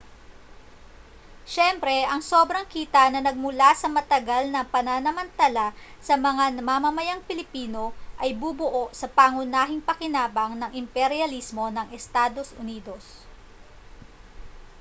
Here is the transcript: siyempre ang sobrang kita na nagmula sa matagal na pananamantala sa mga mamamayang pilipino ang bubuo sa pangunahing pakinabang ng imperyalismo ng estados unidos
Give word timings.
siyempre 1.53 1.97
ang 2.09 2.21
sobrang 2.31 2.65
kita 2.75 3.03
na 3.13 3.19
nagmula 3.27 3.69
sa 3.81 3.85
matagal 3.97 4.43
na 4.49 4.61
pananamantala 4.73 5.67
sa 6.07 6.15
mga 6.27 6.43
mamamayang 6.69 7.21
pilipino 7.27 7.83
ang 8.21 8.33
bubuo 8.41 8.83
sa 8.99 9.05
pangunahing 9.17 9.77
pakinabang 9.89 10.53
ng 10.57 10.71
imperyalismo 10.81 11.65
ng 11.71 11.87
estados 11.97 12.49
unidos 12.63 13.03